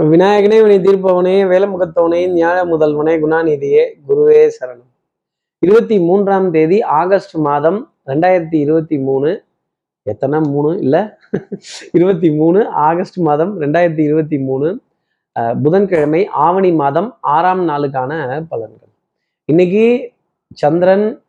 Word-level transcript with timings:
விநாயகனே 0.00 0.62
வினை 0.62 0.78
தீர்ப்பவனே 0.80 1.34
வேலமுகத்தவனே 1.52 2.26
ஞான 2.26 2.76
முதல்வனே 2.76 3.14
குணாநிதியே 3.22 3.82
குருவே 4.08 4.50
சரணம். 4.60 4.88
இருபத்தி 5.58 5.98
மூன்றாம் 5.98 6.50
தேதி 6.50 6.82
ஆகஸ்ட் 6.82 7.34
மாதம் 7.34 7.92
ரெண்டாயிரத்தி 8.06 8.54
இருபத்தி 8.54 8.98
மூணு. 8.98 9.44
எத்தனை? 10.02 10.40
மூணு? 10.40 10.78
இல்லை. 10.78 11.02
இருபத்தி 11.92 12.30
மூணு 12.32 12.68
ஆகஸ்ட் 12.68 13.16
மாதம் 13.16 13.60
ரெண்டாயிரத்தி 13.60 13.98
இருபத்தி 13.98 14.38
மூணு. 14.38 14.80
புதன்கிழமை 15.62 16.26
ஆவணி 16.26 16.72
மாதம் 16.72 17.18
ஆறாம் 17.20 17.68
நாளுக்கான 17.68 18.44
பலன்கள். 18.50 18.92
இன்னைக்கு 19.44 20.12
சந்திரன் 20.54 21.22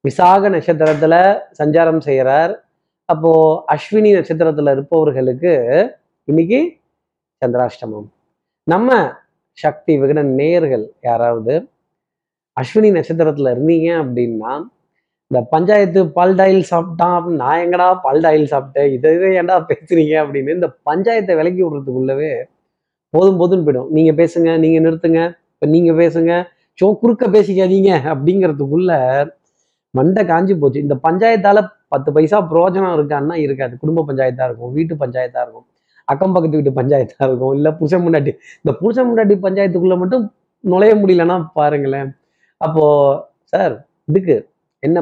விசாக 0.00 0.50
நட்சத்திரத்துல 0.50 1.38
சஞ்சாரம் 1.58 2.00
செய்கிறார் 2.00 2.68
அப்போ 3.04 3.64
அஸ்வினி 3.72 4.10
நட்சத்திரத்துல 4.16 4.72
இருப்பவர்களுக்கு 4.72 5.54
இன்னைக்கு 6.24 6.76
சந்திராஷ்டமம். 7.46 8.08
நம்ம 8.66 8.90
சக்தி 9.58 9.92
விகடன் 10.02 10.30
நேயர்கள் 10.38 10.84
யாராவது 11.08 11.54
அஸ்வினி 12.56 12.90
நட்சத்திரத்துல 12.96 13.50
இருந்தீங்க 13.54 13.88
அப்படின்னா 14.02 14.52
இந்த 15.30 15.40
பஞ்சாயத்து 15.52 16.00
பால்டாயில் 16.16 16.64
சாப்பிட்டான் 16.70 17.14
அப்படின்னு 17.16 17.42
நான் 17.44 17.62
எங்கடா 17.64 17.88
பால்டாயில் 18.06 18.46
சாப்பிட்டேன்? 18.52 18.88
இதை 18.96 19.10
இதை 19.16 19.28
ஏன்டா 19.40 19.56
பேசுறீங்க 19.70 20.14
அப்படின்னு 20.22 20.56
இந்த 20.58 20.68
பஞ்சாயத்தை 20.88 21.34
விலக்கி 21.40 21.62
விடுறதுக்குள்ளவே 21.64 22.32
போதும் 23.14 23.38
போதும்னு 23.42 23.66
போயிடும். 23.66 23.90
நீங்க 23.96 24.12
பேசுங்க 24.20 24.50
நீங்க 24.64 24.78
நிறுத்துங்க 24.86 25.20
இப்ப 25.54 25.66
நீங்க 25.74 25.92
பேசுங்க 26.02 26.32
சோ 26.78 26.86
குறுக்க 27.02 27.24
பேசிக்காதீங்க 27.36 27.90
அப்படிங்கிறதுக்குள்ள 28.12 28.92
மண்டை 29.94 30.22
காஞ்சி 30.32 30.54
போச்சு. 30.62 30.84
இந்த 30.86 30.96
பஞ்சாயத்தால 31.06 31.58
பத்து 31.94 32.10
பைசா 32.16 32.38
பிரயோஜனம் 32.52 32.96
இருக்கான்னா 32.98 33.36
இருக்காது. 33.46 33.74
குடும்ப 33.82 34.04
பஞ்சாயத்தா 34.10 34.46
இருக்கும் 34.48 34.72
வீட்டு 34.78 34.94
பஞ்சாயத்தா 35.04 35.42
இருக்கும். 35.46 35.66
அக்கம் 36.12 36.34
பக்கத்து 36.34 36.58
வீட்டு 36.58 36.78
பஞ்சாயத்தாக 36.80 37.28
இருக்கும். 37.28 37.54
இல்லை 37.58 37.70
புருஷன் 37.80 38.04
முன்னாடி. 38.06 38.32
இந்த 38.62 38.72
புருஷன் 38.80 39.08
முன்னாடி 39.10 39.34
பஞ்சாயத்துக்குள்ளே 39.46 39.98
மட்டும் 40.02 40.24
நுழைய 40.64 40.94
முடியலன்னா 41.02 41.36
பாருங்களேன். 41.58 42.10
அப்போ 42.60 42.84
சார் 43.52 43.74
இதுக்கு 44.10 44.36
என்ன 44.82 44.98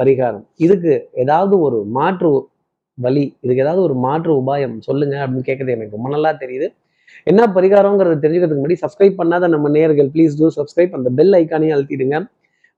பரிகாரம்? 0.00 0.44
இதுக்கு 0.66 0.92
ஏதாவது 1.24 1.54
ஒரு 1.66 1.78
மாற்று 1.98 2.30
வழி 2.98 3.24
இதுக்கு 3.44 3.62
ஏதாவது 3.64 3.82
ஒரு 3.86 3.94
மாற்று 4.04 4.32
உபாயம் 4.42 4.76
சொல்லுங்க 4.86 5.16
அப்படின்னு 5.24 5.48
கேட்கறது 5.48 5.74
எனக்கு 5.76 5.96
ரொம்ப 5.96 6.08
நல்லா 6.14 6.30
தெரியுது. 6.42 6.66
என்ன 7.30 7.42
பரிகாரங்கிறத 7.56 8.16
தெரிஞ்சுக்கிறதுக்கு 8.22 8.62
முன்னாடி 8.62 8.80
சப்ஸ்கிரைப் 8.84 9.20
பண்ணாத 9.20 9.48
நம்ம 9.54 9.68
நேர்கள் 9.76 10.08
ப்ளீஸ் 10.14 10.34
டூ 10.40 10.48
சப்ஸ்கிரைப் 10.56 10.96
அந்த 10.98 11.10
பெல் 11.18 11.36
ஐக்கானையும் 11.40 11.74
அழுத்திடுங்க. 11.76 12.18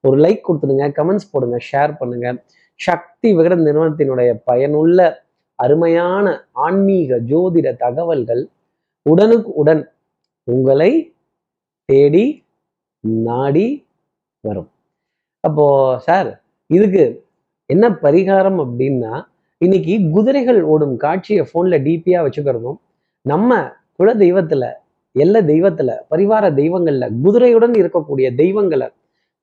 ஒரு 0.05 0.17
லைக் 0.25 0.45
கொடுத்துடுங்க 0.49 0.85
கமெண்ட்ஸ் 0.99 1.31
போடுங்க 1.33 1.57
ஷேர் 1.71 1.93
பண்ணுங்க. 2.01 2.29
சக்தி 2.81 3.29
விகடன் 3.39 3.65
நிறுவனத்தினுடைய 3.69 4.31
பயனுள்ள 4.51 5.09
அருமையான 5.61 6.27
ஆன்மீக 6.67 7.19
ஜோதிட 7.31 7.69
தகவல்கள் 7.77 8.43
உடனுக்கு 9.07 9.51
உடன் 9.53 9.83
உங்களை 10.49 10.91
தேடி 11.89 12.25
நாடி 13.27 13.67
வரும். 14.45 14.71
அப்போ 15.45 15.67
சார் 15.99 16.31
இதுக்கு 16.71 17.05
என்ன 17.71 17.85
பரிகாரம் 18.03 18.61
அப்படின்னா 18.65 19.13
இன்னைக்கு 19.61 19.95
குதிரைகள் 20.15 20.61
ஓடும் 20.65 20.95
காட்சியை 20.97 21.43
ஃபோன்ல 21.49 21.79
டிபியா 21.87 22.21
வச்சுக்கிறதும் 22.25 22.79
நம்ம 23.27 23.51
குல 23.97 24.11
தெய்வத்துல 24.15 24.65
எல்லா 25.17 25.41
தெய்வத்துல 25.51 25.91
பரிவார 26.11 26.45
தெய்வங்கள்ல 26.61 27.05
குதிரையுடன் 27.25 27.75
இருக்கக்கூடிய 27.81 28.27
தெய்வங்களை 28.35 28.89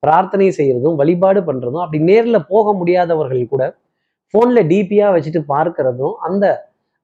பிரார்த்தனை 0.04 0.48
செய்யறதும் 0.58 0.98
வழிபாடு 1.02 1.42
பண்றதும் 1.42 1.84
அப்படி 1.84 2.00
நேர்ல 2.04 2.38
போக 2.48 2.74
முடியாதவர்கள் 2.74 3.44
கூட 3.48 3.64
ஃபோனில் 4.34 4.68
டிபியாக 4.72 5.14
வச்சுட்டு 5.16 5.42
பார்க்கறதும் 5.54 6.16
அந்த 6.28 6.46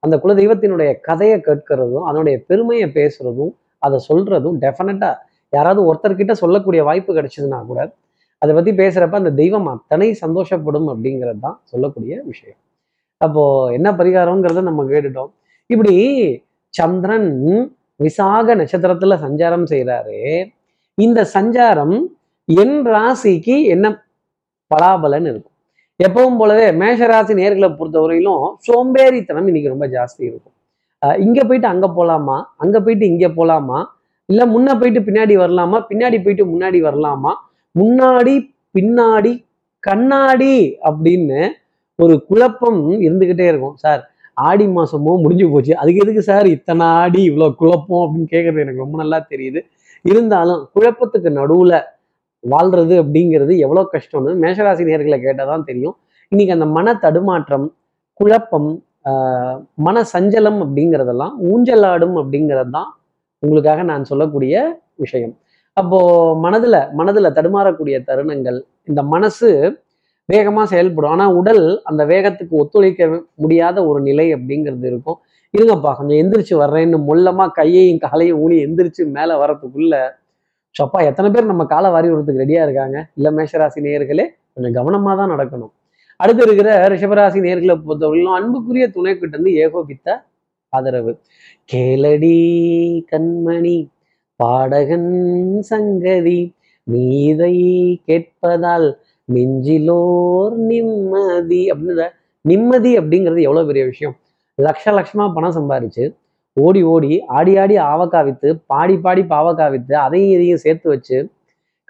அந்த 0.02 0.14
குல 0.18 0.32
தெய்வத்தினுடைய 0.34 0.90
கதையை 1.00 1.36
கேட்கறதும் 1.40 2.06
அதனுடைய 2.08 2.36
பெருமையை 2.48 2.88
பேசுறதும் 2.96 3.52
அதை 3.82 3.98
சொல்றதும் 4.08 4.56
டெஃபினட்டாக 4.64 5.20
யாராவது 5.52 5.80
ஒருத்தர்கிட்ட 5.88 6.32
சொல்லக்கூடிய 6.42 6.80
வாய்ப்பு 6.82 7.12
கிடைச்சதுன்னா 7.14 7.60
கூட 7.66 7.80
அதை 8.42 8.52
பத்தி 8.54 8.72
பேசுறப்ப 8.80 9.16
அந்த 9.22 9.32
தெய்வம் 9.40 9.68
அத்தனை 9.74 10.08
சந்தோஷப்படும் 10.22 10.88
அப்படிங்கிறது 10.92 11.40
தான் 11.40 11.58
சொல்லக்கூடிய 11.64 12.14
விஷயம். 12.24 12.58
அப்போ 13.20 13.42
என்ன 13.76 13.88
பரிகாரங்கிறத 14.00 14.62
நம்ம 14.62 14.84
கேட்டுட்டோம். 14.84 15.30
இப்படி 15.70 15.94
சந்திரன் 16.74 17.30
விசாக 18.00 18.54
நட்சத்திரத்துல 18.60 19.16
சஞ்சாரம் 19.24 19.66
செய்கிறாரு 19.72 20.18
இந்த 20.98 21.20
சஞ்சாரம் 21.36 21.96
என் 22.48 22.78
ராசிக்கு 22.94 23.56
என்ன 23.74 23.86
பலாபலன் 24.70 25.28
இருக்கும். 25.30 25.53
எப்பவும் 26.02 26.36
போலவே 26.36 26.70
மேஷராசி 26.70 27.32
நேர்களை 27.40 27.76
பொறுத்தவரையிலும் 27.76 28.54
சோம்பேறித்தனம் 28.66 29.46
இன்னைக்கு 29.46 29.68
ரொம்ப 29.68 29.86
ஜாஸ்தி 29.86 30.22
இருக்கும். 30.22 30.52
அஹ் 31.06 31.20
இங்க 31.20 31.44
போயிட்டு 31.44 31.68
அங்க 31.68 31.92
போலாமா? 31.96 32.42
அங்க 32.56 32.80
போயிட்டு 32.80 33.06
இங்க 33.06 33.28
போலாமா? 33.28 33.84
இல்ல 34.26 34.46
முன்ன 34.46 34.80
போயிட்டு 34.80 35.12
பின்னாடி 35.12 35.38
வரலாமா? 35.38 35.84
பின்னாடி 35.88 36.22
போயிட்டு 36.22 36.46
முன்னாடி 36.46 36.80
வரலாமா? 36.80 37.32
முன்னாடி 37.78 38.50
பின்னாடி 38.78 39.44
கண்ணாடி 39.78 40.78
அப்படின்னு 40.82 41.48
ஒரு 41.96 42.24
குழப்பம் 42.26 42.90
இருந்துகிட்டே 42.90 43.48
இருக்கும். 43.48 43.76
சார் 43.76 44.10
ஆடி 44.34 44.66
மாசமோ 44.66 45.20
முடிஞ்சு 45.20 45.50
போச்சு. 45.50 45.76
அதுக்கு 45.76 46.00
எதுக்கு 46.00 46.22
சார் 46.22 46.46
இத்தனை 46.46 46.86
ஆடி 46.86 47.30
இவ்வளோ 47.30 47.54
குழப்பம் 47.54 48.10
அப்படின்னு 48.10 48.34
கேட்கறது 48.34 48.60
எனக்கு 48.60 48.78
ரொம்ப 48.78 48.96
நல்லா 48.96 49.26
தெரியுது. 49.30 49.60
இருந்தாலும் 50.02 50.68
குழப்பத்துக்கு 50.74 51.30
நடுவுல 51.30 51.82
வாழ்றது 52.52 52.94
அப்படிங்கிறது 53.02 53.52
எவ்வளோ 53.64 53.82
கஷ்டம்னு 53.94 54.32
மேஷராசி 54.42 54.84
நேர்களை 54.90 55.18
கேட்டால் 55.26 55.50
தான் 55.52 55.68
தெரியும். 55.70 55.96
இன்னைக்கு 56.32 56.56
அந்த 56.56 56.66
மன 56.76 56.94
தடுமாற்றம் 57.04 57.66
குழப்பம் 58.20 58.70
மன 59.86 59.96
சஞ்சலம் 60.12 60.60
அப்படிங்கிறதெல்லாம் 60.64 61.34
ஊஞ்சலாடும் 61.50 62.16
அப்படிங்கிறது 62.20 62.72
தான் 62.76 62.90
உங்களுக்காக 63.42 63.82
நான் 63.90 64.08
சொல்லக்கூடிய 64.10 64.54
விஷயம். 65.04 65.34
அப்போ 65.76 65.98
மனதுல 66.44 66.76
மனதுல 66.98 67.30
தடுமாறக்கூடிய 67.38 67.96
தருணங்கள் 68.08 68.58
இந்த 68.90 69.00
மனசு 69.14 69.48
வேகமா 70.28 70.62
செயல்படும். 70.72 71.12
ஆனா 71.14 71.24
உடல் 71.38 71.64
அந்த 71.90 72.02
வேகத்துக்கு 72.12 72.54
ஒத்துழைக்க 72.62 73.08
முடியாத 73.44 73.76
ஒரு 73.90 74.00
நிலை 74.08 74.26
அப்படிங்கிறது 74.36 74.86
இருக்கும். 74.92 75.18
இருங்கப்பா 75.54 75.90
கொஞ்சம் 75.98 76.20
எந்திரிச்சு 76.22 76.54
வர்றேன்னு 76.62 76.98
மொல்லமா 77.08 77.44
கையையும் 77.58 78.02
காலையும் 78.04 78.38
ஊனி 78.44 78.56
எந்திரிச்சு 78.66 79.02
மேல 79.16 79.36
வரத்துக்குள்ள 79.42 79.96
சப்பா 80.78 80.98
எத்தனை 81.04 81.30
பேர் 81.30 81.44
நம்ம 81.44 81.64
காலை 81.64 81.90
வாரி 81.90 82.08
விடுறதுக்கு 82.08 82.42
ரெடியா 82.44 82.62
இருக்காங்க? 82.62 82.96
இல்ல 83.14 83.30
மேஷராசி 83.30 83.80
நேயர்களே 83.86 84.24
கொஞ்சம் 84.54 84.76
கவனமா 84.78 85.16
தான் 85.16 85.30
நடக்கணும். 85.30 85.72
அடுத்து 86.16 86.42
இருக்கிற 86.42 86.88
ரிஷபராசி 86.88 87.38
நேர்களை 87.46 87.74
பொறுத்தவரையிலும் 87.86 88.36
அன்புக்குரிய 88.38 88.90
துணை 88.90 89.18
கிட்ட 89.18 89.36
இருந்து 89.36 89.52
ஏகோபித்த 89.54 90.24
ஆதரவு. 90.68 91.12
கேளடி 91.72 92.38
கண்மணி 93.12 93.88
பாடகன் 94.36 95.60
சங்கதி 95.60 96.54
நீதை 96.86 97.54
கேட்பதால் 98.08 98.88
நெஞ்சிலோர் 99.34 100.56
நிம்மதி. 100.70 101.70
அப்படின்னு 101.70 102.08
நிம்மதி 102.40 102.98
அப்படிங்கிறது 102.98 103.40
எவ்வளவு 103.40 103.66
பெரிய 103.66 103.84
விஷயம்? 103.84 104.16
லட்ச 104.58 104.84
லட்சமா 104.98 105.24
பணம் 105.34 105.56
சம்பாரிச்சு 105.58 106.04
ஓடி 106.56 106.80
ஓடி 106.94 107.12
ஆடி 107.38 107.52
ஆடி 107.62 107.76
ஆவக்கா 107.92 108.20
வித்து 108.26 108.48
பாடி 108.72 108.96
பாடி 109.04 109.22
பாவக்கா 109.32 109.66
வித்து 109.74 109.94
அதையும் 110.06 110.34
இதையும் 110.36 110.62
சேர்த்து 110.64 110.88
வச்சு 110.92 111.16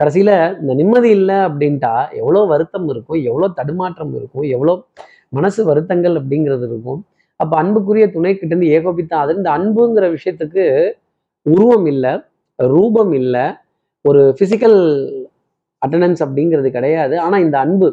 கடைசியில 0.01 0.31
இந்த 0.61 0.73
நிம்மதி 0.81 1.11
இல்லை 1.19 1.37
அப்படின்ட்டா 1.49 1.93
எவ்வளோ 2.21 2.41
வருத்தம் 2.53 2.87
இருக்கும் 2.93 3.21
எவ்வளோ 3.31 3.49
தடுமாற்றம் 3.59 4.15
இருக்கும் 4.19 4.47
எவ்வளோ 4.55 4.75
மனசு 5.37 5.61
வருத்தங்கள் 5.71 6.17
அப்படிங்கிறது 6.21 6.65
இருக்கும். 6.71 7.01
அப்போ 7.41 7.55
அன்புக்குரிய 7.63 8.07
துணை 8.15 8.33
கிட்டேருந்து 8.33 8.71
ஏகோபித்தான் 8.77 8.79
ஏகோபித்தா 8.79 9.23
அது 9.25 9.39
இந்த 9.39 9.51
அன்புங்கிற 9.59 10.07
விஷயத்துக்கு 10.17 10.65
உருவம் 11.47 11.87
இல்லை 11.93 12.13
ரூபம் 12.59 13.13
இல்லை 13.21 13.45
ஒரு 14.05 14.23
ஃபிசிக்கல் 14.39 14.79
அட்டண்டன்ஸ் 15.83 16.23
அப்படிங்கிறது 16.27 16.69
கிடையாது. 16.77 17.15
ஆனால் 17.25 17.45
இந்த 17.47 17.57
அன்பு 17.65 17.89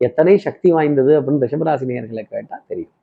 எத்தனை 0.00 0.34
சக்தி 0.46 0.68
வாய்ந்தது 0.76 1.12
அப்படின்னு 1.18 1.44
ரிஷபராசி 1.46 1.86
நேர்களை 1.90 2.24
தெரியும். 2.70 2.94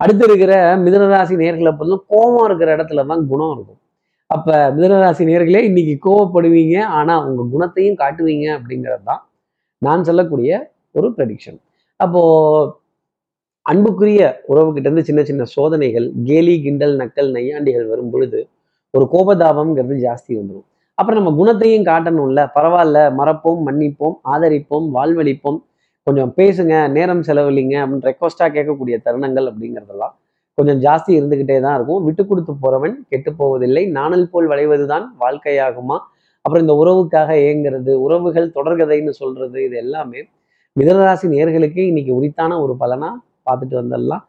அடுத்து 0.00 0.24
இருக்கிற 0.28 0.52
மிதனராசி 0.84 1.34
நேர்களை 1.42 1.72
பொறுத்தும் 1.72 2.04
கோபம் 2.12 2.46
இருக்கிற 2.48 2.70
இடத்துல 2.76 3.04
தான் 3.10 3.22
குணம் 3.32 3.52
இருக்கும். 3.56 3.80
அப்போ 4.30 4.54
மிதனராசி 4.76 5.22
நேர்களே 5.30 5.60
இன்னைக்கு 5.68 5.94
கோவப்படுவீங்க 6.06 6.76
ஆனா 6.98 7.14
உங்க 7.26 7.42
குணத்தையும் 7.54 7.98
காட்டுவீங்க 8.02 8.46
அப்படிங்கிறது 8.58 9.04
தான் 9.10 9.22
நான் 9.82 10.06
சொல்லக்கூடிய 10.08 10.50
ஒரு 10.94 11.08
ப்ரெடிக்ஷன் 11.16 11.58
அப்போ 12.00 12.20
அன்புக்குரிய 13.66 14.20
உறவுகிட்ட 14.50 14.86
இருந்து 14.88 15.06
சின்ன 15.08 15.20
சின்ன 15.22 15.42
சோதனைகள் 15.54 16.06
கேலி 16.26 16.54
கிண்டல் 16.64 16.94
நக்கல் 17.02 17.30
நையாண்டிகள் 17.36 17.86
வரும் 17.92 18.10
பொழுது 18.10 18.40
ஒரு 18.94 19.04
கோபதாபம்ங்கிறது 19.12 19.96
ஜாஸ்தி 20.06 20.32
வந்துடும் 20.38 20.66
அப்புறம் 20.98 21.18
நம்ம 21.20 21.32
குணத்தையும் 21.38 21.86
காட்டணும்ல. 21.88 22.40
பரவாயில்ல 22.56 22.98
மறப்போம் 23.20 23.62
மன்னிப்போம் 23.68 24.16
ஆதரிப்போம் 24.32 24.86
வாழ்வழிப்போம் 24.96 25.58
கொஞ்சம் 26.06 26.30
பேசுங்க 26.38 26.74
நேரம் 26.96 27.22
செலவில்லைங்க 27.28 27.76
அப்படின்னு 27.82 28.08
ரெக்வஸ்ட்டாக 28.10 28.50
கேட்கக்கூடிய 28.56 28.96
தருணங்கள் 29.06 29.46
அப்படிங்கிறதெல்லாம் 29.50 30.14
கொஞ்சம் 30.58 30.80
ஜாஸ்தி 30.86 31.10
இருந்துக்கிட்டே 31.18 31.56
தான் 31.64 31.76
இருக்கும். 31.76 32.02
விட்டு 32.06 32.22
கொடுத்து 32.26 32.52
போகிறவன் 32.64 32.96
கெட்டு 33.10 33.30
போவதில்லை. 33.38 33.82
நாணல் 33.98 34.28
போல் 34.32 34.48
வளைவதுதான் 34.52 35.06
வாழ்க்கையாகுமா? 35.22 35.96
அப்புறம் 36.44 36.64
இந்த 36.64 36.74
உறவுக்காக 36.82 37.30
ஏங்குறது 37.48 37.92
உறவுகள் 38.06 38.48
தொடர்கதைன்னு 38.56 39.12
சொல்கிறது 39.20 39.58
இது 39.66 39.76
எல்லாமே 39.84 40.20
மிதனராசி 40.76 41.26
நேர்களுக்கு 41.34 41.80
இன்னைக்கு 41.90 42.12
உரித்தான 42.18 42.58
ஒரு 42.64 42.74
பலனாக 42.82 43.14
பார்த்துட்டு 43.46 43.76
வந்துடலாம் 43.80 44.24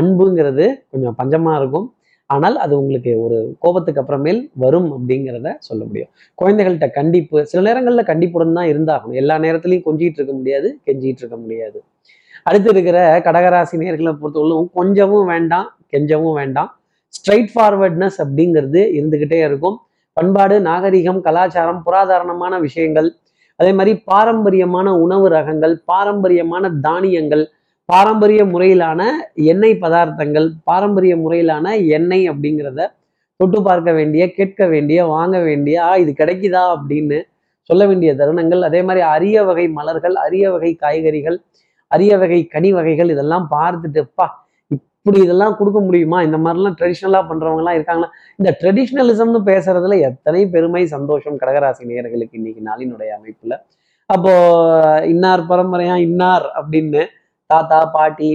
அன்புங்கிறது 0.00 0.64
கொஞ்சம் 0.92 1.16
பஞ்சமாக 1.18 1.58
இருக்கும். 1.60 1.86
ஆனால் 2.34 2.56
அது 2.64 2.74
உங்களுக்கு 2.80 3.12
ஒரு 3.24 3.38
கோபத்துக்கு 3.64 4.00
அப்புறமேல் 4.02 4.40
வரும் 4.64 4.88
அப்படிங்கிறத 4.96 5.50
சொல்ல 5.68 5.82
முடியும். 5.88 6.10
குழந்தைகள்கிட்ட 6.38 6.88
கண்டிப்பு 6.98 7.38
சில 7.50 7.62
நேரங்களில் 7.68 8.08
கண்டிப்புடன் 8.10 8.56
தான் 8.58 8.70
இருந்தாகணும். 8.72 9.18
எல்லா 9.22 9.36
நேரத்துலையும் 9.44 9.86
கொஞ்சிட்டு 9.88 10.20
இருக்க 10.20 10.34
முடியாது 10.40 10.70
கெஞ்சிட்டு 10.86 11.22
இருக்க 11.24 11.38
முடியாது. 11.44 11.78
அடுத்து 12.48 12.70
இருக்கிற 12.74 12.98
கடகராசி 13.26 13.76
நேர்களை 13.82 14.12
பொறுத்தவரைக்கும் 14.22 14.70
கொஞ்சமும் 14.78 15.28
வேண்டாம் 15.32 15.68
கெஞ்சவும் 15.92 16.36
வேண்டாம். 16.40 16.70
ஸ்ட்ரைட் 17.16 17.50
ஃபார்வர்ட்னஸ் 17.54 18.18
அப்படிங்கிறது 18.24 18.80
இருந்துகிட்டே 18.98 19.40
இருக்கும். 19.48 19.76
பண்பாடு 20.16 20.56
நாகரிகம் 20.68 21.20
கலாச்சாரம் 21.26 21.80
புராதாரணமான 21.86 22.54
விஷயங்கள் 22.66 23.08
அதே 23.60 23.72
மாதிரி 23.78 23.92
பாரம்பரியமான 24.10 24.88
உணவு 25.04 25.26
ரகங்கள் 25.34 25.74
பாரம்பரியமான 25.90 26.70
தானியங்கள் 26.86 27.44
பாரம்பரிய 27.88 28.42
முறையிலான 28.52 29.00
எண்ணெய் 29.52 29.80
பதார்த்தங்கள் 29.84 30.46
பாரம்பரிய 30.68 31.14
முறையிலான 31.24 31.66
எண்ணெய் 31.96 32.26
அப்படிங்கிறத 32.32 32.82
தொட்டு 33.40 33.58
பார்க்க 33.68 33.90
வேண்டிய 33.98 34.22
கேட்க 34.36 34.66
வேண்டிய 34.72 34.98
வாங்க 35.14 35.36
வேண்டிய 35.48 35.76
ஆ 35.88 35.90
இது 36.02 36.12
கிடைக்குதா? 36.20 36.62
அப்படின்னு 36.74 37.18
சொல்ல 37.70 37.82
வேண்டிய 37.90 38.10
தருணங்கள். 38.20 38.62
அதே 38.68 38.80
மாதிரி 38.82 39.02
அரிய 39.14 39.36
வகை 39.48 39.66
மலர்கள் 39.78 40.16
அரிய 40.24 40.44
வகை 40.54 40.70
காய்கறிகள் 40.82 41.36
அரிய 41.90 42.12
வகை 42.22 42.40
கனி 42.54 42.70
வகைகள் 42.78 43.12
இதெல்லாம் 43.14 43.46
பார்த்துட்டுப்பா 43.54 44.26
இப்படி 44.70 45.18
இதெல்லாம் 45.26 45.56
கொடுக்க 45.58 45.78
முடியுமா? 45.86 46.18
இந்த 46.26 46.38
மாதிரிலாம் 46.44 46.76
ட்ரெடிஷ்னலாக 46.78 47.24
பண்ணுறவங்கலாம் 47.30 47.76
இருக்காங்களா? 47.78 48.08
இந்த 48.38 48.50
ட்ரெடிஷ்னலிசம்னு 48.60 49.40
பேசுறதுல 49.50 49.98
எத்தனை 50.08 50.42
பெருமை 50.54 50.82
சந்தோஷம் 50.94 51.36
கடகராசி 51.42 51.82
நேயர்களுக்கு 51.90 52.38
இன்னைக்கு 52.40 52.62
நாளினுடைய 52.70 53.10
அமைப்பில். 53.18 53.56
அப்போ 54.10 54.32
இன்னார் 55.12 55.42
பரம்பரையா? 55.52 55.96
இன்னார் 56.08 56.46
அப்படின்னு 56.60 57.02
தாத்தா 57.54 57.78
பாட்டி 57.96 58.30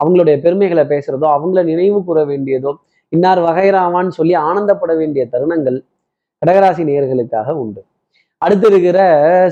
அவங்களுடைய 0.00 0.36
பெருமைகளை 0.44 0.84
பேசுறதோ 0.92 1.26
அவங்கள 1.36 1.60
நினைவு 1.70 1.98
கூற 2.08 2.20
வேண்டியதோ 2.30 2.72
இன்னார் 3.12 3.40
வகைராமான்னு 3.48 4.16
சொல்லி 4.18 4.34
ஆனந்தப்பட 4.46 4.92
வேண்டிய 5.00 5.24
தருணங்கள் 5.32 5.76
கடகராசி 6.42 6.82
நேர்களுக்காக 6.88 7.50
உண்டு. 7.62 7.80
அடுத்து 8.42 8.66
இருக்கிற 8.70 8.98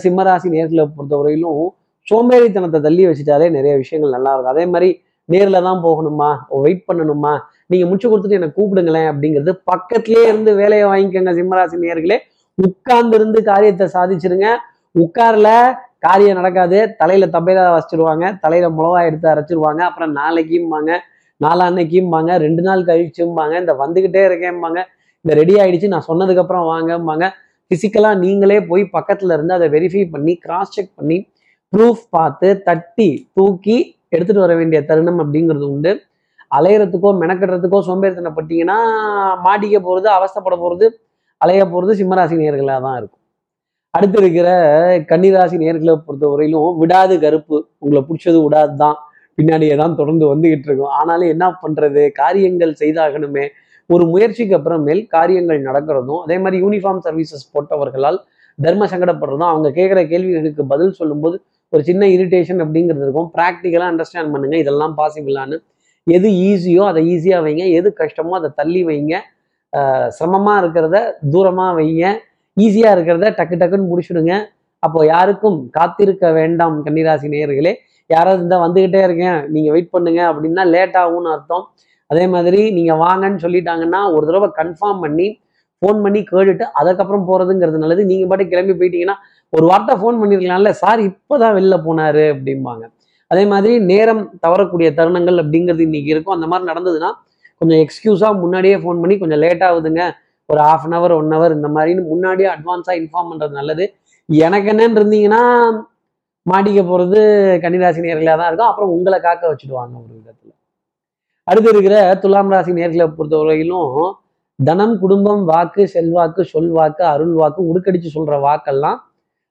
சிம்மராசி 0.04 0.48
நேர்களை 0.54 0.84
பொறுத்தவரையிலும் 0.96 1.60
சோம்பேறித்தனத்தை 2.06 2.78
தள்ளி 2.86 3.02
வச்சுட்டாலே 3.08 3.46
நிறைய 3.56 3.72
விஷயங்கள் 3.82 4.14
நல்லா 4.16 4.30
இருக்கும். 4.34 4.54
அதே 4.54 4.64
மாதிரி 4.72 4.88
நேரில் 5.28 5.64
தான் 5.66 5.80
போகணுமா? 5.86 6.30
வெயிட் 6.64 6.84
பண்ணணுமா? 6.88 7.32
நீங்கள் 7.70 7.88
முடிச்சு 7.90 8.08
கொடுத்துட்டு 8.08 8.38
என்னை 8.38 8.50
கூப்பிடுங்களேன் 8.56 9.08
அப்படிங்கிறது 9.12 9.52
பக்கத்துலேயே 9.70 10.24
இருந்து 10.32 10.52
வேலையை 10.62 10.86
வாங்கிக்கோங்க 10.92 11.32
சிம்மராசி 11.38 11.78
நேர்களே 11.84 12.18
உட்கார்ந்து 12.58 13.16
இருந்து 13.18 13.38
காரியத்தை 13.50 13.86
சாதிச்சிருங்க. 13.96 14.48
உட்கார்ல 14.94 15.50
காரியம் 16.02 16.38
நடக்காது. 16.40 16.78
தலையில 17.00 17.26
தப்பையில 17.34 17.66
வச்சிருவாங்க. 17.76 18.24
தலையில 18.44 18.68
மிளகா 18.78 19.00
எடுத்து 19.08 19.28
அரைச்சிருவாங்க. 19.32 19.80
அப்புறம் 19.88 20.12
நாளைக்கும்பாங்க. 20.16 20.92
நாளான்னைக்கும்பாங்க. 21.40 22.30
ரெண்டு 22.46 22.62
நாள் 22.68 22.82
கழிச்சும்பாங்க. 22.90 23.54
இந்த 23.62 23.72
வந்துகிட்டே 23.82 24.22
இருக்கேன்பாங்க 24.30 24.80
இந்த 25.24 25.32
ரெடி 25.40 25.54
ஆயிடுச்சு. 25.62 25.92
நான் 25.94 26.08
சொன்னதுக்கு 26.08 26.42
அப்புறம் 26.44 26.66
வாங்கம்பாங்க 26.72 27.26
பிசிக்கலா 27.70 28.10
நீங்களே 28.22 28.56
போய் 28.70 28.82
பக்கத்துல 28.96 29.34
இருந்து 29.36 29.54
அதை 29.54 29.66
வெரிஃபை 29.74 30.02
பண்ணி 30.14 30.32
கிராஸ் 30.44 30.74
செக் 30.76 30.90
பண்ணி 30.96 31.18
ப்ரூஃப் 31.72 32.02
பார்த்து 32.10 32.48
தட்டி 32.62 33.08
தூக்கி 33.36 33.76
எடுத்துட்டு 34.08 34.42
வர 34.44 34.54
வேண்டிய 34.54 34.78
தருணம் 34.90 35.20
அப்படிங்கிறது 35.22 35.66
உண்டு. 35.74 35.92
அலையிறதுக்கோ 36.50 37.10
மெனக்கட்டுறதுக்கோ 37.22 37.78
சோம்பேறித்தனப்பட்டீங்கன்னா 37.88 38.78
மாட்டிக்க 39.46 39.76
போகிறது 39.78 40.08
அவஸ்தப்பட 40.16 40.56
போகிறது 40.64 40.86
அலைய 41.40 41.62
போகிறது 41.68 41.92
சிம்மராசி 42.00 42.34
நேர்களாக 42.42 42.80
தான் 42.86 42.98
இருக்கும். 43.00 43.21
அடுத்து 43.96 44.18
இருக்கிற 44.22 44.48
கன்னிராசி 45.10 45.56
நேர்களை 45.62 45.94
பொறுத்த 46.04 46.26
வரையிலும் 46.32 46.78
விடாது 46.82 47.14
கருப்பு. 47.24 47.56
உங்களை 47.82 48.00
பிடிச்சது 48.08 48.38
விடாது 48.44 48.74
தான் 48.82 48.96
பின்னாடியே 49.38 49.74
தான் 49.82 49.96
தொடர்ந்து 50.00 50.24
வந்துகிட்டு 50.32 50.66
இருக்கும். 50.68 50.92
ஆனாலும் 51.00 51.30
என்ன 51.34 51.46
பண்றது? 51.62 52.02
காரியங்கள் 52.20 52.72
செய்தாகணுமே. 52.82 53.44
ஒரு 53.94 54.04
முயற்சிக்கு 54.12 54.54
அப்புறமேல் 54.58 55.02
காரியங்கள் 55.16 55.60
நடக்கிறதும் 55.68 56.22
அதே 56.24 56.36
மாதிரி 56.42 56.56
யூனிஃபார்ம் 56.64 57.02
சர்வீசஸ் 57.06 57.46
போட்டவர்களால் 57.54 58.18
தர்ம 58.58 58.86
சங்கடப்படுறதும் 58.92 59.50
அவங்க 59.52 59.68
கேட்குற 59.78 60.00
கேள்விகளுக்கு 60.12 60.64
பதில் 60.72 60.96
சொல்லும்போது 61.00 61.36
ஒரு 61.72 61.82
சின்ன 61.88 62.02
இரிட்டேஷன் 62.14 62.60
அப்படிங்கிறது 62.64 63.04
இருக்கும். 63.06 63.28
ப்ராக்டிக்கலாக 63.36 63.90
அண்டர்ஸ்டாண்ட் 63.92 64.32
பண்ணுங்க. 64.34 64.56
இதெல்லாம் 64.64 64.94
பாசிபிளான்னு 64.98 65.56
எது 66.06 66.28
ஈஸியோ 66.48 66.82
அதை 66.90 67.00
ஈஸியாக 67.12 67.44
வைங்க. 67.46 67.64
எது 67.78 67.88
கஷ்டமோ 68.02 68.34
அதை 68.40 68.50
தள்ளி 68.60 68.82
வைங்க. 68.88 69.14
சிரமமாக 70.16 70.60
இருக்கிறத 70.62 70.96
தூரமாக 71.34 71.72
வைங்க. 71.78 72.06
ஈஸியாக 72.64 72.94
இருக்கிறத 72.96 73.28
டக்கு 73.38 73.56
டக்குன்னு 73.62 73.90
முடிச்சுடுங்க. 73.92 74.34
அப்போ 74.86 75.00
யாருக்கும் 75.14 75.58
காத்திருக்க 75.76 76.32
வேண்டாம் 76.38 76.76
கன்னிராசி 76.86 77.28
நேயர்களே. 77.34 77.72
யாராவது 78.10 78.40
இருந்தால் 78.40 78.64
வந்துக்கிட்டே 78.64 79.00
இருக்கேன் 79.08 79.38
நீங்கள் 79.54 79.74
வெயிட் 79.74 79.92
பண்ணுங்க 79.94 80.20
அப்படின்னா 80.30 80.62
லேட் 80.74 80.96
ஆகும்னு 81.02 81.30
அர்த்தம். 81.34 81.64
அதே 82.10 82.24
மாதிரி 82.34 82.60
நீங்கள் 82.78 83.00
வாங்கன்னு 83.04 83.42
சொல்லிட்டாங்கன்னா 83.44 84.00
ஒரு 84.14 84.24
தடவை 84.30 84.48
கன்ஃபார்ம் 84.58 85.02
பண்ணி 85.04 85.28
ஃபோன் 85.82 86.00
பண்ணி 86.04 86.20
கேட்டுட்டு 86.30 86.64
அதுக்கப்புறம் 86.80 87.24
போகிறதுங்கிறது 87.28 87.78
நல்லது. 87.84 88.02
நீங்கள் 88.10 88.28
பாட்டு 88.30 88.44
கிளம்பி 88.50 88.74
போயிட்டீங்கன்னா 88.80 89.16
ஒரு 89.52 89.64
வார்த்தை 89.70 89.94
ஃபோன் 90.00 90.18
பண்ணியிருக்கலாம்ல 90.20 90.70
சார் 90.82 91.00
இப்போ 91.10 91.34
தான் 91.42 91.54
வெளில 91.58 91.76
போனாரு 91.86 92.24
அப்படிம்பாங்க. 92.34 92.84
அதே 93.30 93.44
மாதிரி 93.52 93.72
நேரம் 93.90 94.22
தவறக்கூடிய 94.44 94.88
தருணங்கள் 94.98 95.38
அப்படிங்கிறது 95.42 95.82
இன்னைக்கு 95.88 96.10
இருக்கும். 96.14 96.34
அந்த 96.36 96.46
மாதிரி 96.50 96.64
நடந்ததுன்னா 96.72 97.10
கொஞ்சம் 97.60 97.80
எக்ஸ்கியூஸாக 97.84 98.34
முன்னாடியே 98.42 98.76
ஃபோன் 98.82 99.00
பண்ணி 99.02 99.16
கொஞ்சம் 99.22 99.40
லேட் 99.44 99.64
ஆகுதுங்க. 99.68 100.02
ஒரு 100.52 100.60
half 100.70 100.84
an 100.86 100.94
hour 100.96 101.12
one 101.18 101.34
hour 101.34 101.52
இந்த 101.56 101.68
மாதிரின்னு 101.74 102.02
முன்னாடியே 102.12 102.48
அட்வான்ஸாக 102.54 102.96
இன்ஃபார்ம் 103.00 103.30
பண்ணுறது 103.30 103.54
நல்லது. 103.58 103.84
எனக்கு 104.28 104.68
என்னன்னு 104.72 104.98
இருந்தீங்கன்னா 105.00 105.42
மாட்டிக்க 106.46 106.80
போகிறது 106.88 107.20
கன்னிராசி 107.62 108.02
நேர்களாக 108.06 108.36
தான் 108.40 108.50
இருக்கும். 108.50 108.70
அப்புறம் 108.70 108.92
உங்களை 108.96 109.18
காக்க 109.26 109.42
வச்சுடுவாங்க 109.50 109.94
ஒரு 110.02 110.12
விதத்தில். 110.18 110.54
அடுத்து 111.48 111.70
இருக்கிற 111.74 111.96
துலாம் 112.22 112.52
ராசி 112.54 112.72
நேர்களை 112.78 113.06
பொறுத்தவரையிலும் 113.18 113.94
தனம் 114.58 114.94
குடும்பம் 115.02 115.42
வாக்கு 115.52 115.82
செல்வாக்கு 115.94 116.42
சொல்வாக்கு 116.52 117.02
அருள் 117.12 117.34
வாக்கு 117.40 117.60
உடுக்கடிச்சு 117.70 118.10
சொல்ற 118.16 118.34
வாக்கெல்லாம் 118.46 118.98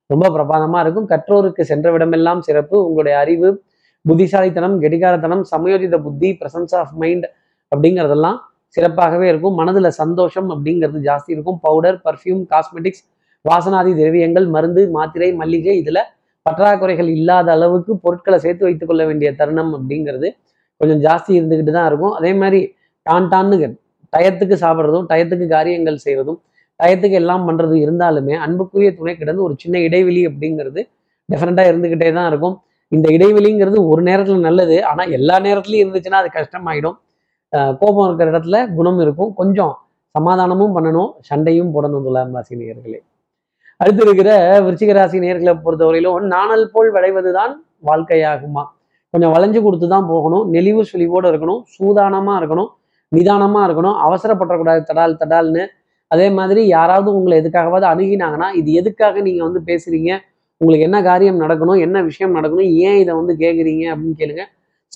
ரொம்ப 0.09 0.25
பிரபாதமா 0.35 0.79
இருக்கும். 0.83 1.09
கற்றோருக்கு 1.13 1.63
சென்ற 1.71 1.87
விடமெல்லாம் 1.95 2.41
சிறப்பு. 2.47 2.77
உங்களுடைய 2.87 3.15
அறிவு 3.23 3.49
புத்திசாலித்தனம் 4.05 4.77
கெடிகாரத்தனம் 4.83 5.43
சமயோஜித 5.51 5.97
புத்தி 6.05 6.29
பிரசன்ஸ் 6.39 6.73
ஆஃப் 6.81 6.95
மைண்ட் 7.01 7.27
அப்படிங்கிறதெல்லாம் 7.71 8.39
சிறப்பாகவே 8.75 9.27
இருக்கும். 9.31 9.55
மனதில் 9.59 9.89
சந்தோஷம் 10.01 10.49
அப்படிங்கிறது 10.53 10.99
ஜாஸ்தி 11.09 11.31
இருக்கும். 11.35 11.57
பவுடர் 11.65 11.97
பர்ஃப்யூம் 12.05 12.41
காஸ்மெட்டிக்ஸ் 12.53 13.03
வாசனாதி 13.45 13.91
திரவியங்கள் 13.99 14.47
மருந்து 14.55 14.81
மாத்திரை 14.97 15.29
மல்லிகை 15.41 15.75
இதில் 15.81 16.01
பற்றாக்குறைகள் 16.45 17.09
இல்லாத 17.17 17.47
அளவுக்கு 17.57 17.91
பொருட்களை 18.03 18.37
சேர்த்து 18.45 18.63
வைத்துக் 18.67 18.89
கொள்ள 18.91 19.03
வேண்டிய 19.09 19.29
தருணம் 19.39 19.71
அப்படிங்கிறது 19.77 20.27
கொஞ்சம் 20.81 21.01
ஜாஸ்தி 21.07 21.31
இருந்துக்கிட்டு 21.39 21.73
தான் 21.77 21.87
இருக்கும். 21.89 22.13
அதே 22.19 22.31
மாதிரி 22.41 22.61
டான் 23.05 23.27
டான்னு 23.33 23.67
டயத்துக்கு 24.13 24.55
சாப்பிட்றதும் 24.63 25.05
டயத்துக்கு 25.11 25.45
காரியங்கள் 25.55 25.99
செய்கிறதும் 26.05 26.39
டயத்துக்கு 26.79 27.17
எல்லாம் 27.21 27.43
பண்ணுறது 27.47 27.75
இருந்தாலுமே 27.85 28.35
அன்புக்குரிய 28.45 28.89
துணை 28.99 29.13
கிடந்து 29.19 29.41
ஒரு 29.47 29.55
சின்ன 29.63 29.79
இடைவெளி 29.87 30.21
அப்படிங்கிறது 30.29 30.81
டெஃபினட்டாக 31.29 31.71
இருந்துக்கிட்டே 31.71 32.09
தான் 32.17 32.29
இருக்கும். 32.31 32.55
இந்த 32.91 33.07
இடைவெளிங்கிறது 33.17 33.79
ஒரு 33.91 34.01
நேரத்தில் 34.07 34.45
நல்லது. 34.47 34.77
ஆனால் 34.89 35.11
எல்லா 35.17 35.35
நேரத்துலையும் 35.45 35.83
இருந்துச்சுன்னா 35.83 36.21
அது 36.23 36.29
கஷ்டமாயிடும். 36.39 36.97
கோபம் 37.53 38.05
இருக்கிற 38.07 38.27
இடத்துல 38.31 38.73
குணம் 38.75 38.99
இருக்கும். 38.99 39.33
கொஞ்சம் 39.33 39.73
சமாதானமும் 40.17 40.75
பண்ணணும். 40.75 41.11
சண்டையும் 41.19 41.71
போடணும் 41.75 42.03
துலாம் 42.03 42.35
ராசி 42.35 42.55
நேயர்களே. 42.55 42.99
அடுத்து 43.77 44.03
இருக்கிற 44.05 44.59
விருச்சிக 44.65 44.93
ராசி 44.93 45.19
நேர்களை 45.19 45.53
பொறுத்தவரையிலும் 45.65 46.27
நாணல் 46.33 46.71
போல் 46.73 46.91
விளைவதுதான் 46.91 47.53
வாழ்க்கையாகுமா? 47.89 48.63
கொஞ்சம் 49.13 49.33
வளைஞ்சு 49.35 49.59
கொடுத்து 49.61 49.87
தான் 49.87 50.07
போகணும். 50.07 50.53
நெளிவு 50.53 50.81
சுழிவோடு 50.91 51.27
இருக்கணும். 51.31 51.61
சூதானமாக 51.75 52.35
இருக்கணும். 52.41 52.69
நிதானமாக 53.11 53.63
இருக்கணும். 53.67 53.97
அவசரப்படக்கூடாது. 54.07 54.81
தடால் 54.89 55.19
தடால்னு. 55.23 55.63
அதே 56.07 56.29
மாதிரி 56.29 56.67
யாராவது 56.67 57.09
உங்களை 57.15 57.35
எதுக்காகவாவது 57.41 57.85
அணுகினாங்கன்னா 57.93 58.47
இது 58.53 58.71
எதுக்காக 58.73 59.21
நீங்கள் 59.21 59.47
வந்து 59.47 59.61
பேசுறீங்க? 59.65 60.11
உங்களுக்கு 60.61 60.87
என்ன 60.89 61.01
காரியம் 61.01 61.41
நடக்கணும்? 61.41 61.79
என்ன 61.79 62.01
விஷயம் 62.01 62.35
நடக்கணும்? 62.35 62.69
ஏன் 62.87 62.97
இதை 62.97 63.13
வந்து 63.15 63.33
கேட்குறீங்க 63.33 63.83
அப்படின்னு 63.93 64.17
கேளுங்க. 64.19 64.43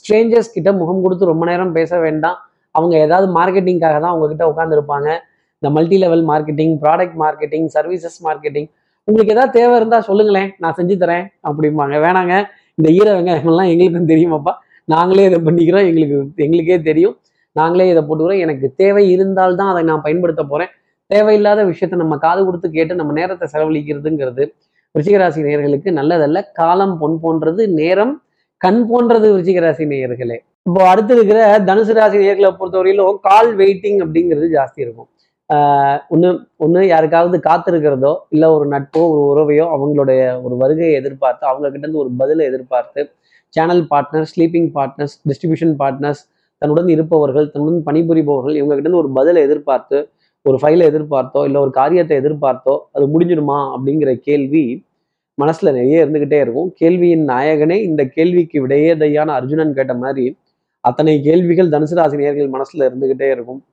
ஸ்ட்ரேஞ்சர்ஸ் 0.06 0.54
கிட்ட 0.56 0.70
முகம் 0.80 1.04
கொடுத்து 1.04 1.32
ரொம்ப 1.32 1.46
நேரம் 1.52 1.72
பேச 1.78 2.00
வேண்டாம். 2.00 2.38
அவங்க 2.76 2.96
ஏதாவது 3.06 3.28
மார்க்கெட்டிங்காக 3.38 3.98
தான் 4.04 4.14
உங்ககிட்ட 4.16 4.46
உட்காந்துருப்பாங்க 4.52 5.10
இந்த 5.58 5.70
multi 5.76 5.98
level 6.02 6.24
marketing 6.32 6.74
product 6.84 7.16
marketing 7.22 7.68
services 7.76 8.18
marketing 8.28 8.68
உங்களுக்கு 9.08 9.34
ஏதாவது 9.36 9.52
தேவை 9.58 9.74
இருந்தால் 9.80 10.06
சொல்லுங்களேன் 10.08 10.50
நான் 10.64 10.76
செஞ்சு 10.78 10.96
தரேன் 11.04 11.26
அப்படிம்பாங்க. 11.48 11.96
வேணாங்க 12.06 12.34
இந்த 12.78 12.88
ஈர 12.98 13.08
வெங்காயம்லாம் 13.18 13.70
எங்களுக்கும் 13.74 14.10
தெரியுமாப்பா? 14.14 14.54
நாங்களே 14.94 15.26
இதை 15.30 15.40
பண்ணிக்கிறோம் 15.48 15.86
எங்களுக்கு 15.90 16.18
எங்களுக்கே 16.46 16.78
தெரியும். 16.90 17.16
நாங்களே 17.56 17.88
இதை 17.92 18.02
போட்டுக்கிறோம். 18.08 18.42
எனக்கு 18.46 18.68
தேவை 18.82 19.04
இருந்தால்தான் 19.16 19.70
அதை 19.74 19.82
நான் 19.90 20.04
பயன்படுத்த 20.06 20.44
போகிறேன் 20.44 20.72
தேவையில்லாத 21.12 21.64
விஷயத்த 21.72 21.96
நம்ம 22.04 22.18
காது 22.18 22.42
கொடுத்து 22.46 22.68
கேட்டு 22.78 22.94
நம்ம 22.96 23.14
நேரத்தை 23.20 23.48
செலவழிக்கிறதுங்கிறது. 23.54 24.44
விருச்சிகராசி 24.96 25.40
நேர்களுக்கு 25.48 25.90
நல்லதல்ல. 26.00 26.42
காலம் 26.60 26.96
பொன் 26.98 27.18
போன்றது 27.24 27.64
நேரம் 27.82 28.14
கண் 28.66 28.82
போன்றது 28.90 29.28
விருச்சிகராசி 29.34 29.86
நேயர்களே. 29.92 30.38
இப்போ 30.68 30.82
அடுத்து 30.92 31.14
இருக்கிற 31.18 31.40
தனுசு 31.68 31.94
ராசி 31.98 32.18
நேர்களை 32.22 32.50
பொறுத்தவரையிலும் 32.60 33.18
கால் 33.28 33.52
வெயிட்டிங் 33.60 34.00
அப்படிங்கிறது 34.04 34.48
ஜாஸ்தி 34.56 34.80
இருக்கும். 34.86 35.10
ஒன்று 36.14 36.30
ஒன்று 36.66 36.82
யாருக்காவது 36.92 37.38
காத்திருக்கிறதோ 37.48 38.14
இல்லை 38.36 38.48
ஒரு 38.56 38.66
நட்போ 38.72 39.02
ஒரு 39.12 39.22
உறவையோ 39.32 39.66
அவங்களுடைய 39.76 40.22
ஒரு 40.46 40.56
வருகையை 40.62 40.94
எதிர்பார்த்து 41.02 41.44
அவங்க 41.50 41.68
கிட்டேருந்து 41.68 42.02
ஒரு 42.04 42.12
பதிலை 42.22 42.46
எதிர்பார்த்து 42.52 43.02
channel 43.54 43.84
partners 43.92 44.32
sleeping 44.34 44.70
partners 44.78 45.16
distribution 45.30 45.76
partners 45.82 46.24
தன்னுடன் 46.62 46.90
இருப்பவர்கள் 46.96 47.48
தன்னுடன் 47.54 47.86
பணிபுரிபவர்கள் 47.90 48.58
இவங்க 48.60 48.74
கிட்டேருந்து 48.74 49.04
ஒரு 49.04 49.12
பதிலை 49.20 49.42
எதிர்பார்த்து 49.48 49.98
ஒரு 50.46 50.58
ஃபைலை 50.62 50.86
எதிர்பார்த்தோ 50.92 51.42
இல்லை 51.48 51.60
ஒரு 51.62 51.72
காரியத்தை 51.72 52.16
எதிர்பார்த்தோ 52.22 52.76
அது 52.96 53.06
முடிஞ்சிடுமா 53.14 53.60
அப்படிங்கிற 53.74 54.12
கேள்வி 54.22 54.66
மனசுல 55.42 55.72
நிறைய 55.78 56.06
இருந்துகிட்டே 56.06 56.38
இருக்கும். 56.40 56.74
கேள்வியின் 56.82 57.24
நாயகனே 57.30 57.78
இந்த 57.82 58.02
கேள்விக்கு 58.06 58.62
விடையே 58.62 58.96
தையான 58.96 59.34
அர்ஜுனன் 59.40 59.74
கேட்ட 59.74 59.94
மாதிரி 59.94 60.26
அத்தனை 60.82 61.22
கேள்விகள் 61.22 61.70
தனுசு 61.70 61.96
ராசி 61.96 62.18
நேர்கள் 62.18 62.52
மனசுல 62.56 62.86
இருந்துகிட்டே 62.90 63.28
இருக்கும். 63.32 63.66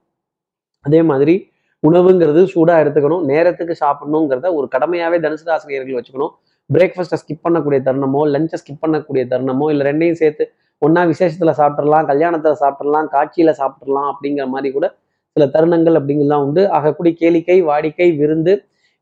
அதே 0.80 1.02
மாதிரி 1.02 1.34
உணவுங்கிறது 1.82 2.40
சூடா 2.54 2.74
எடுத்துக்கணும். 2.82 3.24
நேரத்துக்கு 3.24 3.74
சாப்பிடணுங்கிறத 3.80 4.54
ஒரு 4.54 4.68
கடமையாவே 4.74 5.18
தனுசு 5.26 5.44
ராசி 5.44 5.72
நேர்கள் 5.74 5.98
வச்சுக்கணும். 5.98 6.32
பிரேக்ஃபாஸ்ட்டை 6.70 7.18
ஸ்கிப் 7.22 7.44
பண்ணக்கூடிய 7.44 7.78
தருணமோ 7.86 8.20
லஞ்சை 8.34 8.58
ஸ்கிப் 8.62 8.82
பண்ணக்கூடிய 8.82 9.22
தருணமோ 9.32 9.66
இல்லை 9.70 9.84
ரெண்டையும் 9.86 10.20
சேர்த்து 10.22 10.44
ஒன்னா 10.86 11.00
விசேஷத்துல 11.12 11.52
சாப்பிட்றலாம் 11.60 12.06
கல்யாணத்துல 12.10 12.54
சாப்பிட்றலாம் 12.62 13.08
காட்சியில 13.14 13.50
சாப்பிட்றலாம் 13.60 14.08
அப்படிங்கிற 14.12 14.44
மாதிரி 14.54 14.70
கூட 14.72 14.86
சில 15.36 15.44
தருணங்கள் 15.54 15.96
அப்படிங்கலாம் 15.98 16.44
உண்டு. 16.46 16.62
ஆகக்கூடிய 16.76 17.12
கேளிக்கை 17.20 17.58
வாடிக்கை 17.68 18.08
விருந்து 18.16 18.52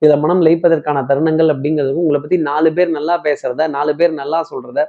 இதை 0.02 0.14
மனம் 0.22 0.42
லயிப்பதற்கான 0.46 0.98
தருணங்கள் 1.10 1.50
அப்படிங்கிறதுக்கும் 1.54 2.04
உங்களை 2.04 2.20
பத்தி 2.20 2.38
நாலு 2.50 2.68
பேர் 2.76 2.90
நல்லா 2.98 3.14
பேசுறத 3.26 3.66
நாலு 3.76 3.92
பேர் 3.98 4.12
நல்லா 4.20 4.38
சொல்றத 4.50 4.80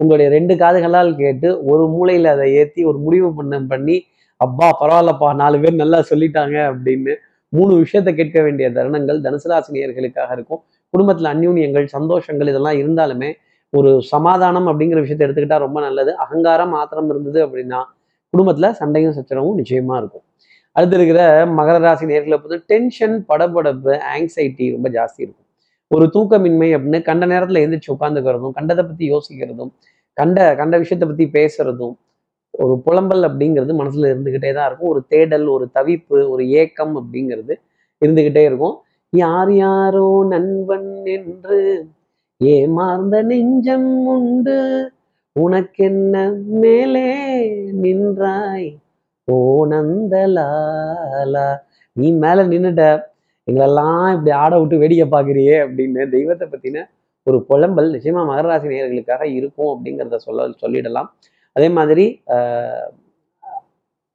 உங்களுடைய 0.00 0.28
ரெண்டு 0.36 0.54
காதுகளால் 0.62 1.12
கேட்டு 1.22 1.48
ஒரு 1.70 1.84
மூளையில 1.94 2.32
அதை 2.36 2.46
ஏற்றி 2.60 2.80
ஒரு 2.90 2.98
முடிவு 3.06 3.28
பண்ண 3.38 3.56
பண்ணி 3.72 3.96
அப்பா 4.40 4.66
பரவாயில்லப்பா 4.80 5.28
நாலு 5.42 5.56
பேர் 5.62 5.80
நல்லா 5.82 5.98
சொல்லிட்டாங்க 6.10 6.56
அப்படின்னு 6.70 7.14
மூணு 7.52 7.72
விஷயத்த 7.82 8.10
கேட்க 8.18 8.38
வேண்டிய 8.46 8.66
தருணங்கள் 8.76 9.18
தனுசுராசினியர்களுக்காக 9.26 10.30
இருக்கும். 10.36 10.60
குடும்பத்துல 10.94 11.30
அந்யூன்யங்கள் 11.34 11.86
சந்தோஷங்கள் 11.96 12.50
இதெல்லாம் 12.52 12.78
இருந்தாலுமே 12.82 13.30
ஒரு 13.72 13.90
சமாதானம் 14.12 14.68
அப்படிங்கிற 14.70 14.98
விஷயத்த 15.04 15.26
எடுத்துக்கிட்டா 15.26 15.58
ரொம்ப 15.66 15.78
நல்லது. 15.86 16.10
அகங்காரம் 16.24 16.74
ஆத்திரம் 16.80 17.10
இருந்தது 17.12 17.40
அப்படின்னா 17.46 17.80
குடும்பத்துல 18.34 18.70
சண்டையும் 18.80 19.16
சச்சரவும் 19.18 19.58
நிச்சயமா 19.60 19.94
இருக்கும். 20.00 20.24
அடுத்து 20.78 20.96
இருக்கிற 20.98 21.20
மகர 21.58 21.76
ராசி 21.84 22.06
நேர்களை 22.06 22.36
பொறுத்து 22.42 22.66
டென்ஷன் 22.72 23.16
படபடப்பு 23.28 23.92
ஆங்ஸைட்டி 24.14 24.66
ரொம்ப 24.72 24.88
ஜாஸ்தி 24.88 25.20
இருக்கும். 25.26 25.46
ஒரு 25.90 26.06
தூக்கமின்மை 26.14 26.68
அப்படின்னு 26.76 27.02
கண்ட 27.02 27.26
நேரத்துல 27.26 27.62
எந்திரிச்சு 27.64 27.94
உட்காந்துக்கிறதும் 27.96 28.56
கண்டதை 28.58 28.84
பத்தி 28.84 29.04
யோசிக்கிறதும் 29.12 29.72
கண்ட 30.16 30.38
கண்ட 30.56 30.74
விஷயத்தை 30.78 31.06
பத்தி 31.08 31.26
பேசுறதும் 31.38 31.94
ஒரு 32.54 32.74
புலம்பல் 32.86 33.24
அப்படிங்கிறது 33.28 33.72
மனசுல 33.80 34.10
இருந்துகிட்டே 34.12 34.50
தான் 34.54 34.68
இருக்கும். 34.68 34.88
ஒரு 34.88 35.00
தேடல் 35.08 35.46
ஒரு 35.46 35.66
தவிப்பு 35.78 36.18
ஒரு 36.28 36.44
ஏக்கம் 36.60 36.94
அப்படிங்கிறது 37.00 37.54
இருந்துகிட்டே 38.02 38.42
இருக்கும். 38.44 38.76
யார் 39.12 39.52
யாரோ 39.54 40.06
நண்பன் 40.28 40.90
என்று 41.04 41.58
ஏமாந்த 42.40 43.22
நெஞ்சம் 43.22 43.90
உண்டு 44.06 44.58
உனக்கென்ன 45.36 46.14
மேலே 46.62 47.08
நின்றாய்? 47.84 48.68
ஓ 49.28 49.36
நந்தலாலா. 49.70 51.46
நீ 51.96 52.08
மேல 52.22 52.44
நின்னுட்ட. 52.46 52.84
எங்களெல்லாம் 53.48 54.08
இப்படி 54.12 54.30
ஆட 54.42 54.58
விட்டு 54.58 54.78
வேடிக்கை 54.78 55.06
பார்க்குறியே 55.10 55.56
அப்படின்னு 55.64 56.08
தெய்வத்தை 56.08 56.48
பத்தின 56.48 56.84
ஒரு 57.26 57.38
புலம்பல் 57.48 57.88
நிச்சயமா 57.94 58.22
மகராசி 58.30 58.66
நேர்களுக்காக 58.72 59.24
இருக்கும் 59.38 59.70
அப்படிங்கிறத 59.74 60.16
சொல்ல 60.16 60.48
சொல்லிடலாம். 60.62 61.08
அதே 61.56 61.68
மாதிரி 61.68 62.22
ஆஹ் 62.26 62.88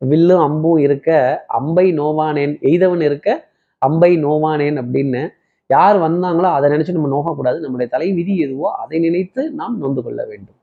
வில்லும் 0.01 0.39
அம்பும் 0.39 0.77
இருக்க 0.77 1.09
அம்பை 1.47 1.85
நோவானேன் 1.99 2.53
எய்தவன் 2.69 3.01
இருக்க 3.01 3.29
அம்பை 3.81 4.11
நோவானேன் 4.25 4.77
அப்படின்னு 4.81 5.21
யார் 5.69 5.97
வந்தாங்களோ 5.97 6.49
அதை 6.57 6.71
நினைச்சு 6.71 6.91
நம்ம 6.91 7.07
நோகக்கூடாது 7.07 7.59
நம்முடைய 7.59 7.87
தலை 7.91 8.13
விதி 8.13 8.37
எதுவோ 8.37 8.69
அதை 8.83 8.99
நினைத்து 8.99 9.51
நாம் 9.51 9.77
நொந்து 9.77 10.01
கொள்ள 10.03 10.25
வேண்டும். 10.25 10.59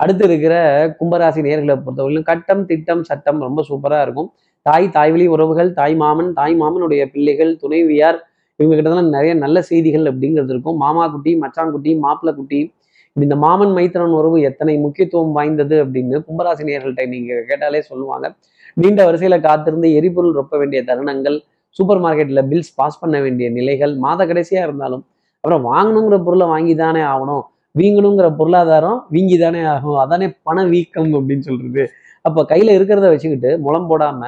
அடுத்து 0.00 0.24
இருக்கிற 0.24 0.54
கும்பராசி 1.00 1.40
நேர்களை 1.46 1.74
பொறுத்தவரையிலும் 1.84 2.28
கட்டம் 2.30 2.62
திட்டம் 2.66 3.02
சட்டம் 3.02 3.40
ரொம்ப 3.40 3.60
சூப்பரா 3.68 3.98
இருக்கும். 4.02 4.28
தாய் 4.66 4.86
தாய்வழி 4.88 5.26
உறவுகள் 5.26 5.70
தாய் 5.72 5.94
மாமன் 5.94 6.30
தாய் 6.32 6.54
மாமனுடைய 6.60 7.02
பிள்ளைகள் 7.12 7.52
துணைவியார் 7.56 8.18
இவங்க 8.60 8.74
கிட்டதான் 8.78 9.14
நிறைய 9.16 9.32
நல்ல 9.34 9.58
செய்திகள் 9.62 10.06
அப்படிங்கிறது 10.10 10.52
இருக்கும். 10.54 10.76
மாமா 10.76 11.04
குட்டி 11.08 11.32
மச்சாங்குட்டி 11.42 11.92
மாப்பிள்ள 12.04 12.32
குட்டி. 12.34 12.60
இந்த 13.16 13.34
மாமன் 13.36 13.72
மைத்திரன் 13.76 14.14
உறவு 14.18 14.36
எத்தனை 14.40 14.74
முக்கியத்துவம் 14.78 15.32
வாய்ந்தது 15.32 15.76
அப்படின்னு 15.84 16.16
கும்பராசி 16.28 16.62
நேர்கள்ட்ட 16.68 17.02
நீங்க 17.06 17.40
கேட்டாலே 17.48 17.80
சொல்லுவாங்க. 17.80 18.26
நீண்ட 18.76 19.00
வரிசையில 19.08 19.36
காத்திருந்து 19.40 19.88
எரிபொருள் 19.94 20.36
ரொப்ப 20.40 20.58
வேண்டிய 20.58 20.80
தருணங்கள் 20.82 21.36
சூப்பர் 21.76 22.00
மார்க்கெட்ல 22.04 22.40
பில்ஸ் 22.50 22.72
பாஸ் 22.76 23.00
பண்ண 23.00 23.16
வேண்டிய 23.20 23.46
நிலைகள் 23.50 23.92
மாத 23.96 24.24
கடைசியா 24.26 24.60
இருந்தாலும் 24.68 25.02
அப்புறம் 25.44 25.64
வாங்கணுங்கிற 25.72 26.16
பொருளை 26.24 26.46
வாங்கி 26.46 26.74
தானே 26.74 27.00
ஆகணும். 27.12 27.44
வீங்கணுங்கிற 27.74 28.26
பொருளாதாரம் 28.36 28.98
வீங்கி 29.08 29.36
தானே 29.38 29.62
ஆகும். 29.74 29.98
அதானே 30.02 30.26
பண 30.42 30.64
வீக்கம் 30.72 31.12
அப்படின்னு 31.18 31.44
சொல்றது. 31.48 31.84
அப்போ 32.24 32.40
கையில 32.48 32.74
இருக்கிறத 32.78 33.06
வச்சுக்கிட்டு 33.08 33.50
முளம் 33.58 33.88
போடாம 33.90 34.20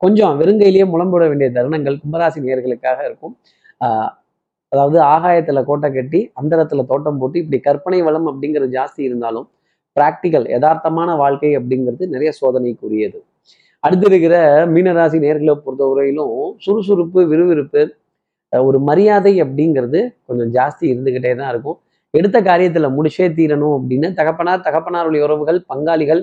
கொஞ்சம் 0.00 0.34
வெறுங்கையிலேயே 0.40 0.84
முளம் 0.86 1.10
போட 1.10 1.22
வேண்டிய 1.28 1.48
தருணங்கள் 1.50 1.96
கும்பராசி 2.02 2.40
நேர்களுக்காக 2.46 2.98
இருக்கும். 3.08 3.34
ஆஹ் 3.80 4.10
அதாவது 4.72 4.98
ஆகாயத்துல 5.14 5.58
கோட்டை 5.64 5.88
கட்டி 5.92 6.20
அந்தரத்துல 6.40 6.82
தோட்டம் 6.86 7.18
போட்டு 7.18 7.38
இப்படி 7.38 7.58
கற்பனை 7.60 8.00
வளம் 8.02 8.28
அப்படிங்கிறது 8.30 8.70
ஜாஸ்தி 8.74 9.00
இருந்தாலும் 9.00 9.46
பிராக்டிக்கல் 9.96 10.46
யதார்த்தமான 10.54 11.10
வாழ்க்கை 11.16 11.56
அப்படிங்கிறது 11.58 12.04
நிறைய 12.06 12.30
சோதனைக்குரியது. 12.40 13.18
அடுத்து 13.84 14.06
இருக்கிற 14.10 14.36
மீனராசி 14.66 15.18
நேர்களை 15.24 15.54
பொறுத்தவரையிலும் 15.64 16.32
சுறுசுறுப்பு 16.58 17.20
விறுவிறுப்பு 17.26 17.82
ஒரு 18.52 18.78
மரியாதை 18.80 19.42
அப்படிங்கிறது 19.42 20.00
கொஞ்சம் 20.26 20.52
ஜாஸ்தி 20.54 20.84
இருந்துகிட்டே 20.92 21.32
தான் 21.36 21.50
இருக்கும். 21.50 21.78
எடுத்த 22.14 22.38
காரியத்தில் 22.40 22.94
முடிச்சே 22.96 23.26
தீரணும் 23.38 23.74
அப்படின்னு 23.78 24.08
தகப்பனார் 24.14 24.64
தகப்பனாருடைய 24.66 25.22
உறவுகள் 25.22 25.58
பங்காளிகள் 25.68 26.22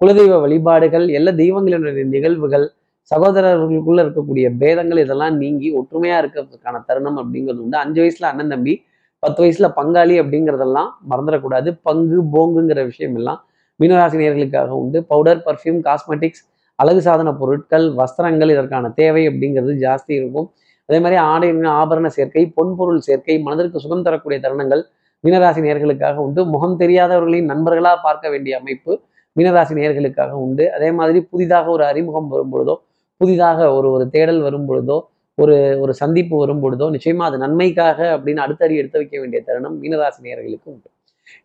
குலதெய்வ 0.00 0.40
வழிபாடுகள் 0.40 1.06
எல்லா 1.08 1.32
தெய்வங்களினுடைய 1.32 2.04
நிகழ்வுகள் 2.14 2.66
சகோதரர்களுக்குள்ள 3.10 4.00
இருக்கக்கூடிய 4.04 4.46
பேதங்கள் 4.60 4.98
இதெல்லாம் 4.98 5.36
நீங்கி 5.36 5.68
ஒற்றுமையா 5.78 6.16
இருக்கிறதுக்கான 6.22 6.76
தருணம் 6.86 7.18
அப்படிங்கிறது 7.22 7.60
உண்டு. 7.64 7.76
அஞ்சு 7.78 8.00
வயசுல 8.02 8.26
அண்ணன் 8.30 8.48
தம்பி 8.48 8.74
பத்து 9.18 9.40
வயசுல 9.44 9.66
பங்காளி 9.76 10.14
அப்படிங்கிறதெல்லாம் 10.22 10.90
மறந்துடக்கூடாது. 11.10 11.70
பங்கு 11.82 12.18
போங்குங்கிற 12.34 12.84
விஷயம் 12.84 13.14
எல்லாம் 13.14 13.40
மீனராசினியர்களுக்காக 13.80 14.68
உண்டு. 14.82 14.98
பவுடர் 15.04 15.42
பர்ஃப்யூம் 15.46 15.80
காஸ்மெட்டிக்ஸ் 15.88 16.44
அழகு 16.78 17.00
சாதன 17.00 17.32
பொருட்கள் 17.32 17.86
வஸ்திரங்கள் 18.00 18.50
இதற்கான 18.50 18.90
தேவை 18.90 19.22
அப்படிங்கிறது 19.28 19.74
ஜாஸ்தி 19.84 20.12
இருக்கும். 20.20 20.48
அதே 20.88 20.98
மாதிரி 21.04 21.16
ஆடை 21.30 21.48
ஆபரண 21.80 22.06
சேர்க்கை 22.06 22.52
பொன்பொருள் 22.56 23.00
சேர்க்கை 23.08 23.36
மனதிற்கு 23.46 23.80
சுகம் 23.80 24.02
தரக்கூடிய 24.02 24.40
தருணங்கள் 24.44 24.82
மீனராசி 25.24 25.60
நேர்களுக்காக 25.66 26.16
உண்டு. 26.26 26.40
முகம் 26.54 26.76
தெரியாதவர்களின் 26.82 27.50
நண்பர்களாக 27.52 27.98
பார்க்க 28.06 28.30
வேண்டிய 28.32 28.54
அமைப்பு 28.60 28.92
மீனராசி 29.36 29.74
நேர்களுக்காக 29.78 30.32
உண்டு. 30.44 30.64
அதே 30.76 30.88
மாதிரி 30.98 31.18
புதிதாக 31.32 31.66
ஒரு 31.76 31.84
அறிமுகம் 31.90 32.28
வரும் 32.32 32.52
பொழுதோ 32.54 32.74
புதிதாக 33.20 33.58
ஒரு 33.76 33.88
ஒரு 33.96 34.04
தேடல் 34.14 34.40
வரும் 34.46 34.66
பொழுதோ 34.70 34.96
ஒரு 35.38 35.54
ஒரு 35.82 35.92
சந்திப்பு 36.00 36.34
வரும் 36.42 36.60
பொழுதோ 36.64 36.86
நிச்சயமா 36.94 37.24
அது 37.28 37.38
நன்மைக்காக 37.44 37.98
அப்படின்னு 38.14 38.44
அடுத்தடி 38.44 38.74
எடுத்து 38.80 39.00
வைக்க 39.00 39.16
வேண்டிய 39.20 39.40
தருணம் 39.48 39.76
மீனராசி 39.82 40.20
நேர்களுக்கு 40.26 40.68
உண்டு. 40.72 40.88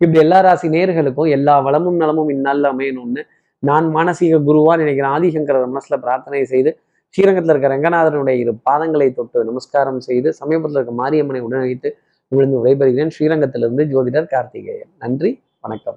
இப்படி 0.00 0.18
எல்லா 0.24 0.38
ராசி 0.40 0.66
நேர்களுக்கும் 0.68 1.30
எல்லா 1.36 1.54
வளமும் 1.66 1.98
நலமும் 2.02 2.30
இந்நாளில் 2.34 2.68
அமையணும்னு 2.72 3.22
நான் 3.62 3.86
மானசீக 3.96 4.38
குருவா 4.48 4.72
நினைக்கிறேன் 4.76 5.14
ஆதிசங்கர 5.16 5.58
மனசுல 5.66 5.96
பிரார்த்தனை 6.04 6.40
செய்து 6.52 6.70
ஸ்ரீரங்கத்தில் 7.14 7.52
இருக்க 7.52 7.68
ரங்கநாதனுடைய 7.68 8.36
இரு 8.42 8.52
பாதங்களை 8.68 9.08
தொட்டு 9.14 9.38
நமஸ்காரம் 9.44 10.00
செய்து 10.00 10.28
சமீபத்தில் 10.32 10.78
இருக்க 10.80 10.94
மாரியம்மனை 11.00 11.40
உடனழைத்து 11.42 11.90
விழுந்து 12.32 12.58
விடைபெறுகிறேன். 12.64 13.10
ஸ்ரீரங்கத்திலிருந்து 13.18 13.84
ஜோதிடர் 13.94 14.28
கார்த்திகேயன். 14.28 14.92
நன்றி 14.98 15.42
வணக்கம். 15.60 15.96